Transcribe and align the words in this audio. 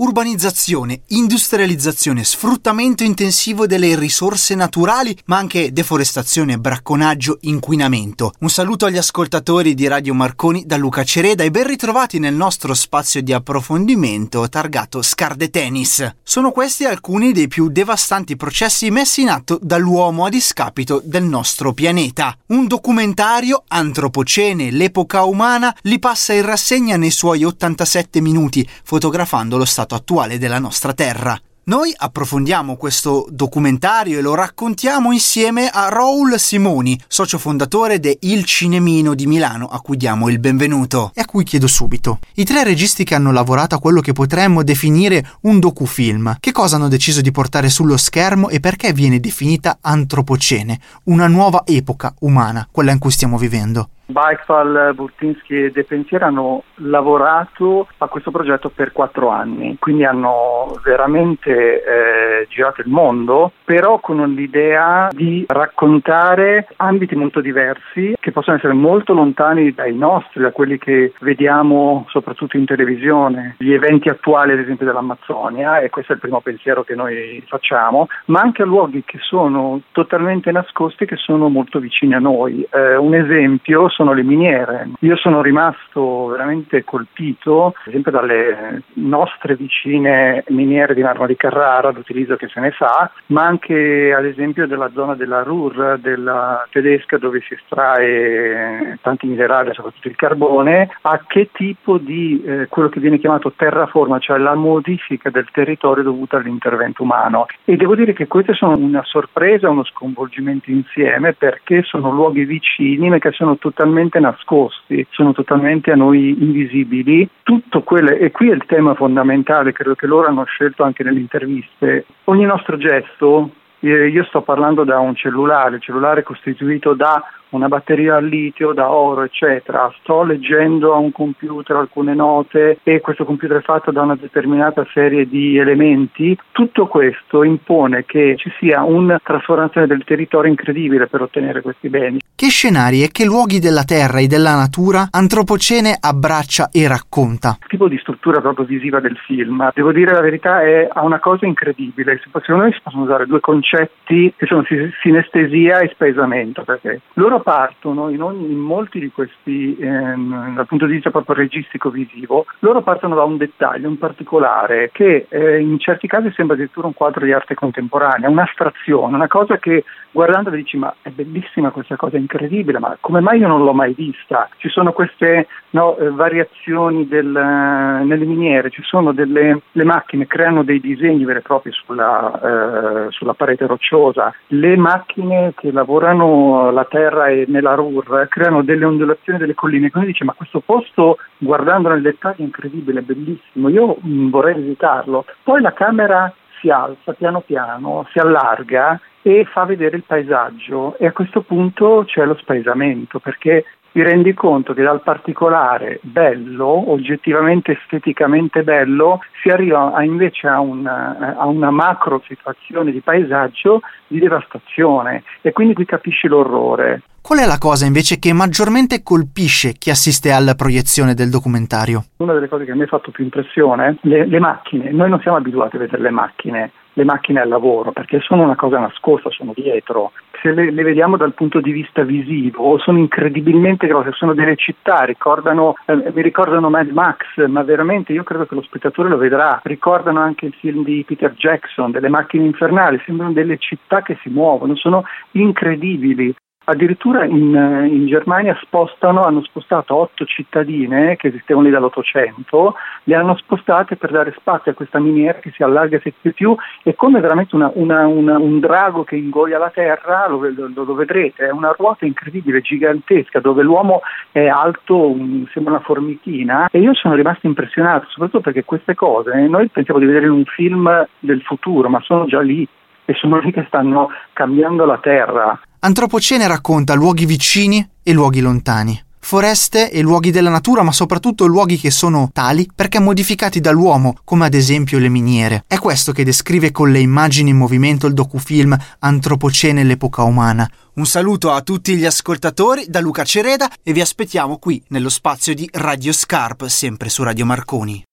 Urbanizzazione, 0.00 1.02
industrializzazione, 1.08 2.24
sfruttamento 2.24 3.04
intensivo 3.04 3.66
delle 3.66 3.94
risorse 3.96 4.54
naturali, 4.54 5.14
ma 5.26 5.36
anche 5.36 5.74
deforestazione, 5.74 6.56
bracconaggio, 6.56 7.36
inquinamento. 7.42 8.32
Un 8.38 8.48
saluto 8.48 8.86
agli 8.86 8.96
ascoltatori 8.96 9.74
di 9.74 9.86
Radio 9.86 10.14
Marconi 10.14 10.64
da 10.64 10.78
Luca 10.78 11.04
Cereda 11.04 11.44
e 11.44 11.50
ben 11.50 11.66
ritrovati 11.66 12.18
nel 12.18 12.32
nostro 12.32 12.72
spazio 12.72 13.20
di 13.20 13.34
approfondimento 13.34 14.48
targato 14.48 15.02
Scarde 15.02 15.50
Tennis. 15.50 16.14
Sono 16.22 16.50
questi 16.50 16.86
alcuni 16.86 17.32
dei 17.32 17.48
più 17.48 17.68
devastanti 17.68 18.36
processi 18.36 18.90
messi 18.90 19.20
in 19.20 19.28
atto 19.28 19.58
dall'uomo 19.60 20.24
a 20.24 20.30
discapito 20.30 21.02
del 21.04 21.24
nostro 21.24 21.74
pianeta. 21.74 22.34
Un 22.46 22.66
documentario, 22.66 23.64
Antropocene, 23.68 24.70
l'epoca 24.70 25.24
umana, 25.24 25.76
li 25.82 25.98
passa 25.98 26.32
in 26.32 26.46
rassegna 26.46 26.96
nei 26.96 27.10
suoi 27.10 27.44
87 27.44 28.22
minuti, 28.22 28.66
fotografando 28.82 29.58
lo 29.58 29.66
stato 29.66 29.88
attuale 29.94 30.38
della 30.38 30.58
nostra 30.58 30.92
Terra. 30.92 31.40
Noi 31.70 31.94
approfondiamo 31.96 32.74
questo 32.74 33.28
documentario 33.30 34.18
e 34.18 34.22
lo 34.22 34.34
raccontiamo 34.34 35.12
insieme 35.12 35.68
a 35.68 35.88
Raul 35.88 36.36
Simoni, 36.36 37.00
socio 37.06 37.38
fondatore 37.38 38.00
de 38.00 38.16
Il 38.22 38.44
Cinemino 38.44 39.14
di 39.14 39.26
Milano, 39.26 39.68
a 39.68 39.80
cui 39.80 39.96
diamo 39.96 40.28
il 40.30 40.40
benvenuto 40.40 41.12
e 41.14 41.20
a 41.20 41.26
cui 41.26 41.44
chiedo 41.44 41.68
subito. 41.68 42.18
I 42.34 42.44
tre 42.44 42.64
registi 42.64 43.04
che 43.04 43.14
hanno 43.14 43.30
lavorato 43.30 43.76
a 43.76 43.78
quello 43.78 44.00
che 44.00 44.12
potremmo 44.12 44.64
definire 44.64 45.24
un 45.42 45.60
docufilm, 45.60 46.38
che 46.40 46.50
cosa 46.50 46.74
hanno 46.74 46.88
deciso 46.88 47.20
di 47.20 47.30
portare 47.30 47.68
sullo 47.68 47.96
schermo 47.96 48.48
e 48.48 48.58
perché 48.58 48.92
viene 48.92 49.20
definita 49.20 49.78
antropocene, 49.80 50.80
una 51.04 51.28
nuova 51.28 51.62
epoca 51.66 52.14
umana, 52.20 52.66
quella 52.68 52.90
in 52.90 52.98
cui 52.98 53.12
stiamo 53.12 53.38
vivendo? 53.38 53.90
Bikefal, 54.10 54.92
Burtinsky 54.94 55.64
e 55.64 55.70
De 55.70 55.84
Pensier 55.84 56.22
hanno 56.22 56.64
lavorato 56.76 57.88
a 57.98 58.06
questo 58.06 58.30
progetto 58.30 58.68
per 58.68 58.92
quattro 58.92 59.28
anni, 59.28 59.76
quindi 59.78 60.04
hanno 60.04 60.78
veramente 60.82 61.82
eh, 61.82 62.46
girato 62.48 62.80
il 62.80 62.88
mondo, 62.88 63.52
però 63.64 63.98
con 64.00 64.18
l'idea 64.34 65.08
di 65.10 65.44
raccontare 65.48 66.68
ambiti 66.76 67.14
molto 67.14 67.40
diversi 67.40 68.14
che 68.18 68.32
possono 68.32 68.56
essere 68.56 68.72
molto 68.72 69.12
lontani 69.12 69.72
dai 69.72 69.94
nostri, 69.94 70.42
da 70.42 70.52
quelli 70.52 70.78
che 70.78 71.12
vediamo 71.20 72.06
soprattutto 72.08 72.56
in 72.56 72.64
televisione, 72.64 73.56
gli 73.58 73.72
eventi 73.72 74.08
attuali 74.08 74.52
ad 74.52 74.58
esempio 74.58 74.86
dell'Amazzonia, 74.86 75.80
e 75.80 75.90
questo 75.90 76.12
è 76.12 76.14
il 76.16 76.20
primo 76.20 76.40
pensiero 76.40 76.82
che 76.82 76.94
noi 76.94 77.42
facciamo, 77.46 78.08
ma 78.26 78.40
anche 78.40 78.62
a 78.62 78.66
luoghi 78.66 79.02
che 79.04 79.18
sono 79.20 79.80
totalmente 79.92 80.50
nascosti, 80.52 81.06
che 81.06 81.16
sono 81.16 81.48
molto 81.48 81.78
vicini 81.78 82.14
a 82.14 82.18
noi. 82.18 82.66
Eh, 82.70 82.96
un 82.96 83.14
esempio 83.14 83.88
sono 84.00 84.14
le 84.14 84.22
miniere. 84.22 84.88
Io 85.00 85.14
sono 85.16 85.42
rimasto 85.42 86.28
veramente 86.28 86.84
colpito, 86.84 87.66
ad 87.66 87.88
esempio, 87.88 88.10
dalle 88.10 88.82
nostre 88.94 89.56
vicine 89.56 90.42
miniere 90.48 90.94
di 90.94 91.02
marmo 91.02 91.26
di 91.26 91.36
Carrara, 91.36 91.90
l'utilizzo 91.90 92.36
che 92.36 92.48
se 92.48 92.60
ne 92.60 92.70
fa, 92.70 93.10
ma 93.26 93.44
anche 93.44 94.14
ad 94.16 94.24
esempio 94.24 94.66
della 94.66 94.90
zona 94.94 95.14
della 95.16 95.42
Ruhr, 95.42 95.98
della 95.98 96.66
tedesca, 96.70 97.18
dove 97.18 97.42
si 97.46 97.52
estrae 97.52 98.96
tanti 99.02 99.26
minerali, 99.26 99.74
soprattutto 99.74 100.08
il 100.08 100.16
carbone, 100.16 100.88
a 101.02 101.22
che 101.26 101.50
tipo 101.52 101.98
di 101.98 102.42
eh, 102.42 102.68
quello 102.68 102.88
che 102.88 103.00
viene 103.00 103.18
chiamato 103.18 103.52
terraforma, 103.54 104.18
cioè 104.18 104.38
la 104.38 104.54
modifica 104.54 105.28
del 105.28 105.50
territorio 105.52 106.04
dovuta 106.04 106.38
all'intervento 106.38 107.02
umano. 107.02 107.44
E 107.66 107.76
devo 107.76 107.94
dire 107.94 108.14
che 108.14 108.26
queste 108.26 108.54
sono 108.54 108.78
una 108.78 109.02
sorpresa, 109.04 109.68
uno 109.68 109.84
sconvolgimento 109.84 110.70
insieme, 110.70 111.34
perché 111.34 111.82
sono 111.82 112.10
luoghi 112.10 112.46
vicini, 112.46 113.10
ma 113.10 113.18
che 113.18 113.32
sono 113.32 113.58
totalmente 113.58 113.88
totalmente 113.90 114.20
nascosti, 114.20 115.06
sono 115.10 115.32
totalmente 115.32 115.90
a 115.90 115.96
noi 115.96 116.36
invisibili. 116.40 117.28
Tutto 117.42 117.82
quello, 117.82 118.10
e 118.10 118.30
qui 118.30 118.48
è 118.48 118.54
il 118.54 118.64
tema 118.66 118.94
fondamentale, 118.94 119.72
credo 119.72 119.94
che 119.94 120.06
loro 120.06 120.28
hanno 120.28 120.44
scelto 120.44 120.84
anche 120.84 121.02
nelle 121.02 121.18
interviste, 121.18 122.06
ogni 122.24 122.44
nostro 122.44 122.76
gesto, 122.76 123.50
eh, 123.80 124.08
io 124.08 124.24
sto 124.24 124.42
parlando 124.42 124.84
da 124.84 124.98
un 124.98 125.14
cellulare, 125.16 125.76
il 125.76 125.82
cellulare 125.82 126.20
è 126.20 126.22
costituito 126.22 126.94
da 126.94 127.22
una 127.50 127.68
batteria 127.68 128.16
al 128.16 128.26
litio 128.26 128.72
da 128.72 128.90
oro, 128.90 129.22
eccetera. 129.22 129.92
Sto 130.00 130.22
leggendo 130.22 130.94
a 130.94 130.98
un 130.98 131.12
computer 131.12 131.76
alcune 131.76 132.14
note 132.14 132.78
e 132.82 133.00
questo 133.00 133.24
computer 133.24 133.58
è 133.58 133.62
fatto 133.62 133.90
da 133.90 134.02
una 134.02 134.16
determinata 134.16 134.86
serie 134.92 135.28
di 135.28 135.58
elementi. 135.58 136.36
Tutto 136.52 136.86
questo 136.86 137.42
impone 137.42 138.04
che 138.04 138.34
ci 138.36 138.50
sia 138.58 138.82
una 138.82 139.20
trasformazione 139.22 139.86
del 139.86 140.04
territorio 140.04 140.50
incredibile 140.50 141.06
per 141.06 141.22
ottenere 141.22 141.62
questi 141.62 141.88
beni. 141.88 142.18
Che 142.34 142.48
scenari 142.48 143.02
e 143.02 143.10
che 143.10 143.24
luoghi 143.24 143.58
della 143.58 143.84
terra 143.84 144.20
e 144.20 144.26
della 144.26 144.54
natura 144.54 145.08
Antropocene 145.10 145.96
abbraccia 146.00 146.68
e 146.70 146.86
racconta? 146.88 147.58
Il 147.60 147.68
tipo 147.68 147.88
di 147.88 147.98
struttura 147.98 148.40
proprio 148.40 148.64
visiva 148.64 149.00
del 149.00 149.16
film, 149.26 149.68
devo 149.74 149.92
dire 149.92 150.12
la 150.12 150.20
verità, 150.20 150.62
è, 150.62 150.88
una 150.94 151.18
cosa 151.18 151.46
incredibile. 151.46 152.20
Secondo 152.22 152.64
me 152.64 152.72
si 152.72 152.80
possono 152.82 153.04
usare 153.04 153.26
due 153.26 153.40
concetti 153.40 154.32
che 154.36 154.46
sono 154.46 154.64
sinestesia 155.02 155.80
e 155.80 155.88
spaesamento, 155.88 156.62
perché 156.62 157.00
loro 157.14 157.39
partono 157.40 158.08
in, 158.08 158.22
ogni, 158.22 158.50
in 158.50 158.58
molti 158.58 158.98
di 158.98 159.10
questi, 159.10 159.76
ehm, 159.78 160.54
dal 160.54 160.66
punto 160.66 160.86
di 160.86 160.94
vista 160.94 161.10
proprio 161.10 161.36
registico-visivo, 161.36 162.46
loro 162.60 162.82
partono 162.82 163.14
da 163.14 163.24
un 163.24 163.36
dettaglio, 163.36 163.88
un 163.88 163.98
particolare, 163.98 164.90
che 164.92 165.26
eh, 165.28 165.60
in 165.60 165.78
certi 165.78 166.06
casi 166.06 166.30
sembra 166.32 166.54
addirittura 166.54 166.86
un 166.86 166.94
quadro 166.94 167.24
di 167.24 167.32
arte 167.32 167.54
contemporanea, 167.54 168.28
un'astrazione, 168.28 169.14
una 169.14 169.28
cosa 169.28 169.58
che 169.58 169.84
guardando 170.12 170.50
dici 170.50 170.76
ma 170.76 170.92
è 171.02 171.10
bellissima 171.10 171.70
questa 171.70 171.96
cosa, 171.96 172.16
è 172.16 172.20
incredibile, 172.20 172.78
ma 172.78 172.96
come 173.00 173.20
mai 173.20 173.38
io 173.38 173.48
non 173.48 173.64
l'ho 173.64 173.72
mai 173.72 173.94
vista? 173.94 174.48
Ci 174.56 174.68
sono 174.68 174.92
queste 174.92 175.46
no, 175.70 175.96
eh, 175.96 176.10
variazioni 176.10 177.06
del, 177.06 177.26
uh, 177.26 178.04
nelle 178.04 178.24
miniere, 178.24 178.70
ci 178.70 178.82
sono 178.82 179.12
delle 179.12 179.60
le 179.72 179.84
macchine, 179.84 180.26
creano 180.26 180.62
dei 180.62 180.80
disegni 180.80 181.24
veri 181.24 181.38
e 181.38 181.42
propri 181.42 181.70
sulla, 181.72 183.06
uh, 183.06 183.10
sulla 183.10 183.34
parete 183.34 183.66
rocciosa, 183.66 184.34
le 184.48 184.76
macchine 184.76 185.52
che 185.56 185.70
lavorano 185.70 186.70
la 186.70 186.84
terra 186.84 187.29
e 187.30 187.44
nella 187.48 187.74
Ruhr 187.74 188.26
creano 188.28 188.62
delle 188.62 188.84
ondulazioni 188.84 189.38
delle 189.38 189.54
colline, 189.54 189.90
quindi 189.90 190.12
dice 190.12 190.24
ma 190.24 190.32
questo 190.32 190.60
posto 190.60 191.18
guardando 191.38 191.88
nel 191.88 192.02
dettaglio 192.02 192.38
è 192.38 192.42
incredibile, 192.42 193.02
bellissimo, 193.02 193.68
io 193.68 193.96
mh, 194.00 194.08
mm, 194.08 194.30
vorrei 194.30 194.54
visitarlo. 194.54 195.24
Poi 195.42 195.60
la 195.60 195.72
camera 195.72 196.32
si 196.60 196.68
alza 196.68 197.12
piano 197.14 197.40
piano, 197.40 198.06
si 198.12 198.18
allarga 198.18 199.00
e 199.22 199.44
fa 199.44 199.64
vedere 199.64 199.96
il 199.96 200.04
paesaggio. 200.06 200.96
E 200.98 201.06
a 201.06 201.12
questo 201.12 201.42
punto 201.42 202.04
c'è 202.06 202.24
lo 202.24 202.34
spaesamento 202.34 203.18
perché 203.18 203.64
ti 203.92 204.02
rendi 204.02 204.34
conto 204.34 204.72
che 204.72 204.82
dal 204.82 205.02
particolare 205.02 205.98
bello, 206.02 206.90
oggettivamente 206.90 207.72
esteticamente 207.72 208.62
bello, 208.62 209.20
si 209.42 209.48
arriva 209.48 209.92
a 209.92 210.04
invece 210.04 210.46
a 210.46 210.60
una, 210.60 211.36
a 211.36 211.46
una, 211.46 211.70
macro 211.70 212.22
situazione 212.26 212.92
di 212.92 213.00
paesaggio 213.00 213.80
di 214.06 214.18
devastazione 214.18 215.24
e 215.40 215.52
quindi 215.52 215.74
qui 215.74 215.84
capisci 215.84 216.28
l'orrore. 216.28 217.02
Qual 217.22 217.38
è 217.38 217.46
la 217.46 217.58
cosa 217.58 217.84
invece 217.84 218.18
che 218.18 218.32
maggiormente 218.32 219.02
colpisce 219.02 219.72
chi 219.72 219.90
assiste 219.90 220.32
alla 220.32 220.54
proiezione 220.54 221.14
del 221.14 221.28
documentario? 221.28 222.04
Una 222.16 222.32
delle 222.32 222.48
cose 222.48 222.64
che 222.64 222.70
a 222.70 222.74
me 222.74 222.84
ha 222.84 222.88
fatto 222.88 223.10
più 223.10 223.24
impressione, 223.24 223.98
le, 224.02 224.26
le 224.26 224.38
macchine. 224.38 224.90
Noi 224.90 225.10
non 225.10 225.20
siamo 225.20 225.36
abituati 225.36 225.76
a 225.76 225.80
vedere 225.80 226.02
le 226.02 226.10
macchine, 226.10 226.72
le 227.00 227.04
macchine 227.04 227.40
al 227.40 227.48
lavoro, 227.48 227.92
perché 227.92 228.20
sono 228.20 228.42
una 228.42 228.56
cosa 228.56 228.78
nascosta, 228.78 229.30
sono 229.30 229.52
dietro. 229.54 230.12
Se 230.40 230.52
le, 230.52 230.70
le 230.70 230.82
vediamo 230.82 231.16
dal 231.16 231.34
punto 231.34 231.60
di 231.60 231.72
vista 231.72 232.02
visivo, 232.02 232.78
sono 232.78 232.98
incredibilmente 232.98 233.86
grosse, 233.86 234.12
sono 234.12 234.34
delle 234.34 234.56
città, 234.56 235.04
ricordano, 235.04 235.74
eh, 235.86 236.12
mi 236.12 236.22
ricordano 236.22 236.70
Mad 236.70 236.88
Max, 236.90 237.46
ma 237.46 237.62
veramente 237.62 238.12
io 238.12 238.22
credo 238.22 238.46
che 238.46 238.54
lo 238.54 238.62
spettatore 238.62 239.08
lo 239.08 239.16
vedrà. 239.16 239.60
Ricordano 239.62 240.20
anche 240.20 240.46
il 240.46 240.54
film 240.54 240.84
di 240.84 241.04
Peter 241.06 241.32
Jackson, 241.32 241.90
delle 241.90 242.08
macchine 242.08 242.44
infernali, 242.44 243.00
sembrano 243.04 243.32
delle 243.32 243.56
città 243.58 244.02
che 244.02 244.18
si 244.22 244.28
muovono, 244.28 244.76
sono 244.76 245.04
incredibili. 245.32 246.34
Addirittura 246.70 247.24
in, 247.24 247.88
in, 247.90 248.06
Germania 248.06 248.56
spostano, 248.62 249.24
hanno 249.24 249.42
spostato 249.42 249.96
otto 249.96 250.24
cittadine 250.24 251.16
che 251.16 251.26
esistevano 251.26 251.66
lì 251.66 251.72
dall'Ottocento, 251.72 252.74
le 253.02 253.14
hanno 253.16 253.36
spostate 253.38 253.96
per 253.96 254.12
dare 254.12 254.32
spazio 254.38 254.70
a 254.70 254.74
questa 254.76 255.00
miniera 255.00 255.40
che 255.40 255.50
si 255.50 255.64
allarga 255.64 255.98
sempre 256.00 256.30
più 256.30 256.54
e 256.84 256.94
come 256.94 257.18
veramente 257.18 257.56
una, 257.56 257.72
una, 257.74 258.06
una, 258.06 258.38
un 258.38 258.60
drago 258.60 259.02
che 259.02 259.16
ingoia 259.16 259.58
la 259.58 259.70
terra, 259.70 260.28
lo, 260.28 260.48
lo, 260.48 260.70
lo, 260.72 260.94
vedrete, 260.94 261.48
è 261.48 261.50
una 261.50 261.74
ruota 261.76 262.06
incredibile, 262.06 262.60
gigantesca, 262.60 263.40
dove 263.40 263.64
l'uomo 263.64 264.02
è 264.30 264.46
alto, 264.46 265.10
un, 265.10 265.48
sembra 265.52 265.72
una 265.72 265.82
formichina 265.82 266.68
e 266.70 266.78
io 266.78 266.94
sono 266.94 267.14
rimasto 267.14 267.48
impressionato, 267.48 268.06
soprattutto 268.10 268.42
perché 268.42 268.62
queste 268.62 268.94
cose 268.94 269.34
noi 269.48 269.66
pensiamo 269.66 269.98
di 269.98 270.06
vedere 270.06 270.26
in 270.26 270.32
un 270.32 270.44
film 270.44 271.04
del 271.18 271.42
futuro, 271.42 271.88
ma 271.88 272.00
sono 272.02 272.26
già 272.26 272.40
lì 272.40 272.64
e 273.06 273.14
sono 273.14 273.40
lì 273.40 273.50
che 273.50 273.64
stanno 273.66 274.10
cambiando 274.32 274.84
la 274.84 274.98
terra. 274.98 275.60
Antropocene 275.82 276.46
racconta 276.46 276.92
luoghi 276.92 277.24
vicini 277.24 277.88
e 278.02 278.12
luoghi 278.12 278.40
lontani, 278.40 279.02
foreste 279.18 279.90
e 279.90 280.02
luoghi 280.02 280.30
della 280.30 280.50
natura, 280.50 280.82
ma 280.82 280.92
soprattutto 280.92 281.46
luoghi 281.46 281.78
che 281.78 281.90
sono 281.90 282.28
tali 282.34 282.68
perché 282.74 282.98
modificati 282.98 283.60
dall'uomo, 283.60 284.18
come 284.22 284.44
ad 284.44 284.52
esempio 284.52 284.98
le 284.98 285.08
miniere. 285.08 285.64
È 285.66 285.78
questo 285.78 286.12
che 286.12 286.22
descrive 286.22 286.70
con 286.70 286.92
le 286.92 287.00
immagini 287.00 287.48
in 287.48 287.56
movimento 287.56 288.06
il 288.06 288.12
docufilm 288.12 288.76
Antropocene 288.98 289.82
l'epoca 289.82 290.22
umana. 290.22 290.70
Un 290.96 291.06
saluto 291.06 291.50
a 291.50 291.62
tutti 291.62 291.96
gli 291.96 292.04
ascoltatori 292.04 292.84
da 292.86 293.00
Luca 293.00 293.24
Cereda 293.24 293.70
e 293.82 293.94
vi 293.94 294.02
aspettiamo 294.02 294.58
qui 294.58 294.82
nello 294.88 295.08
spazio 295.08 295.54
di 295.54 295.66
Radio 295.72 296.12
Scarp, 296.12 296.66
sempre 296.66 297.08
su 297.08 297.22
Radio 297.22 297.46
Marconi. 297.46 298.04